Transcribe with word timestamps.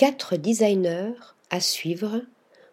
Quatre 0.00 0.36
designers 0.36 1.12
à 1.50 1.60
suivre, 1.60 2.22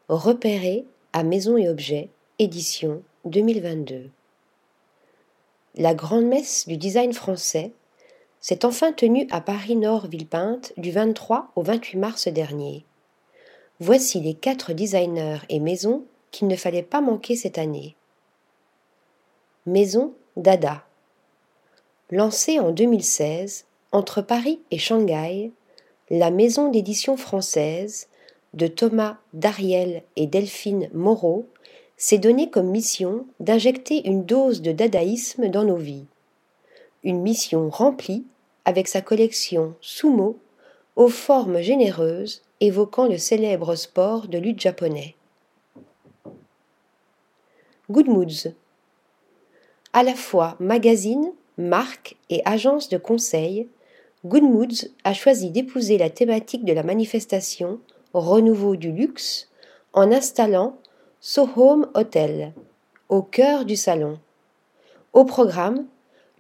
repérés 0.08 0.85
à 1.11 1.24
Maison 1.24 1.57
et 1.57 1.68
Objets, 1.68 2.07
édition 2.40 3.03
2022. 3.26 4.10
La 5.76 5.94
grande 5.94 6.24
messe 6.24 6.70
du 6.70 6.78
design 6.78 7.12
français 7.12 7.74
s'est 8.40 8.63
enfin 8.63 8.94
tenue 8.94 9.28
à 9.29 9.42
Paris-Nord 9.42 10.08
Villepinte 10.08 10.71
du 10.78 10.90
23 10.92 11.52
au 11.58 11.63
28 11.63 11.98
mars 11.98 12.27
dernier. 12.30 12.86
Voici 13.82 14.21
les 14.21 14.34
quatre 14.34 14.71
designers 14.71 15.39
et 15.50 15.59
maisons 15.59 16.05
qu'il 16.32 16.48
ne 16.48 16.55
fallait 16.55 16.82
pas 16.82 17.02
manquer 17.02 17.36
cette 17.36 17.57
année. 17.57 17.98
Maison 19.66 20.14
Dada. 20.38 20.86
Lancée 22.09 22.62
en 22.62 22.71
2016 22.71 23.66
entre 23.91 24.21
Paris 24.21 24.62
et 24.71 24.78
Shanghai, 24.78 25.52
la 26.10 26.32
maison 26.32 26.70
d'édition 26.70 27.18
française 27.18 28.08
de 28.54 28.68
Thomas 28.68 29.18
Dariel 29.34 30.04
et 30.16 30.26
Delphine 30.26 30.90
Moreau 30.94 31.48
s'est 31.98 32.18
donnée 32.18 32.50
comme 32.50 32.70
mission 32.70 33.26
d'injecter 33.40 34.08
une 34.08 34.23
dose 34.23 34.62
de 34.62 34.72
dadaïsme 34.72 35.50
dans 35.50 35.64
nos 35.64 35.76
vies. 35.76 36.05
Une 37.04 37.22
mission 37.22 37.70
remplie 37.70 38.26
avec 38.66 38.88
sa 38.88 39.02
collection 39.02 39.76
Sumo 39.81 40.38
aux 40.95 41.09
formes 41.09 41.59
généreuses 41.59 42.42
évoquant 42.62 43.08
le 43.08 43.17
célèbre 43.17 43.76
sport 43.76 44.28
de 44.28 44.38
lutte 44.38 44.62
japonais. 44.62 45.16
Good 47.89 48.08
Moods. 48.08 48.53
À 49.94 50.03
la 50.03 50.16
fois 50.16 50.55
magazine, 50.59 51.31
marque 51.58 52.17
et 52.30 52.42
agence 52.45 52.89
de 52.89 52.98
conseil, 52.98 53.67
Good 54.27 54.44
Moods 54.44 54.90
a 55.05 55.13
choisi 55.13 55.52
d'épouser 55.52 55.98
la 55.98 56.09
thématique 56.09 56.66
de 56.66 56.73
la 56.73 56.84
manifestation 56.84 57.80
Renouveau 58.13 58.76
du 58.76 58.91
luxe 58.91 59.50
en 59.94 60.12
installant 60.12 60.75
Sohome 61.22 61.89
Hotel 61.94 62.53
au 63.08 63.22
cœur 63.22 63.64
du 63.64 63.78
salon. 63.78 64.20
Au 65.14 65.23
programme, 65.23 65.86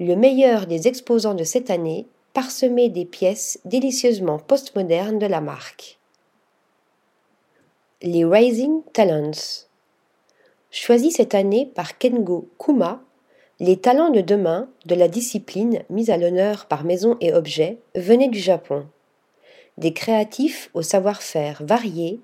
le 0.01 0.15
meilleur 0.17 0.67
des 0.67 0.89
exposants 0.89 1.33
de 1.33 1.45
cette 1.45 1.69
année, 1.69 2.07
parsemé 2.33 2.89
des 2.89 3.05
pièces 3.05 3.57
délicieusement 3.63 4.37
postmodernes 4.37 5.19
de 5.19 5.25
la 5.25 5.39
marque. 5.39 5.97
Les 8.01 8.25
Rising 8.25 8.81
Talents. 8.91 9.65
Choisis 10.71 11.15
cette 11.15 11.35
année 11.35 11.71
par 11.73 11.97
Kengo 11.97 12.49
Kuma, 12.59 13.01
les 13.59 13.77
talents 13.77 14.11
de 14.11 14.21
demain 14.21 14.69
de 14.85 14.93
la 14.93 15.07
discipline 15.07 15.81
mise 15.89 16.11
à 16.11 16.17
l'honneur 16.17 16.67
par 16.67 16.83
Maison 16.83 17.17
et 17.21 17.33
Objets 17.33 17.79
venaient 17.95 18.27
du 18.27 18.39
Japon. 18.39 18.85
Des 19.77 19.93
créatifs 19.93 20.69
au 20.75 20.83
savoir-faire 20.83 21.63
varié, 21.65 22.19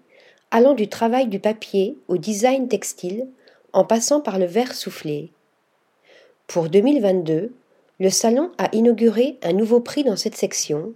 allant 0.51 0.75
du 0.75 0.87
travail 0.87 1.27
du 1.27 1.39
papier 1.39 1.97
au 2.07 2.17
design 2.17 2.67
textile, 2.67 3.27
en 3.73 3.83
passant 3.83 4.21
par 4.21 4.37
le 4.37 4.45
verre 4.45 4.75
soufflé. 4.75 5.31
Pour 6.45 6.69
2022, 6.69 7.51
le 7.99 8.09
salon 8.09 8.51
a 8.59 8.69
inauguré 8.71 9.39
un 9.41 9.53
nouveau 9.53 9.79
prix 9.79 10.03
dans 10.03 10.15
cette 10.15 10.35
section, 10.35 10.93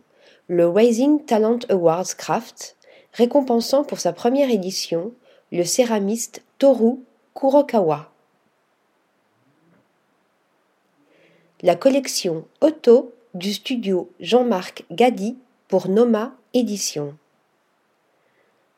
le 0.47 0.69
Rising 0.69 1.25
Talent 1.25 1.59
Awards 1.69 2.15
Craft, 2.15 2.75
récompensant 3.13 3.83
pour 3.83 3.99
sa 3.99 4.13
première 4.13 4.51
édition 4.51 5.13
le 5.51 5.63
céramiste 5.63 6.43
Toru 6.59 6.99
Kurokawa. 7.33 8.11
La 11.63 11.75
collection 11.75 12.45
Auto 12.61 13.15
du 13.33 13.51
studio 13.51 14.11
Jean-Marc 14.19 14.85
Gadi 14.91 15.35
pour 15.67 15.89
Noma 15.89 16.35
Édition. 16.53 17.17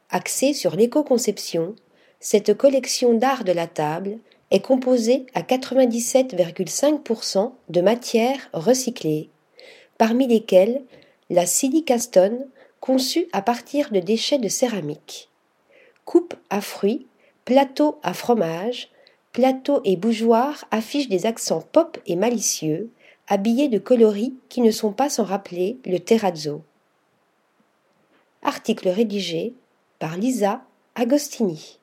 Axée 0.09 0.53
sur 0.53 0.77
l'éco-conception, 0.77 1.75
cette 2.21 2.53
collection 2.53 3.13
d'art 3.13 3.43
de 3.43 3.51
la 3.51 3.67
table 3.67 4.19
est 4.49 4.61
composée 4.61 5.25
à 5.33 5.41
97,5% 5.41 7.51
de 7.67 7.81
matières 7.81 8.49
recyclées, 8.53 9.29
parmi 9.97 10.25
lesquelles 10.25 10.81
la 11.29 11.45
silicastone 11.45 12.47
conçue 12.79 13.27
à 13.33 13.41
partir 13.41 13.91
de 13.91 13.99
déchets 13.99 14.39
de 14.39 14.47
céramique, 14.47 15.27
coupe 16.05 16.33
à 16.49 16.61
fruits, 16.61 17.07
plateau 17.43 17.99
à 18.03 18.13
fromage, 18.13 18.89
plateau 19.31 19.81
et 19.83 19.95
bougeoir 19.95 20.65
affichent 20.71 21.09
des 21.09 21.25
accents 21.25 21.61
pop 21.61 21.97
et 22.05 22.15
malicieux, 22.15 22.89
habillés 23.27 23.69
de 23.69 23.77
coloris 23.77 24.35
qui 24.49 24.61
ne 24.61 24.71
sont 24.71 24.91
pas 24.91 25.09
sans 25.09 25.23
rappeler 25.23 25.77
le 25.85 25.99
terrazzo. 25.99 26.61
Article 28.41 28.89
rédigé 28.89 29.53
par 29.99 30.17
Lisa 30.17 30.61
Agostini. 30.95 31.78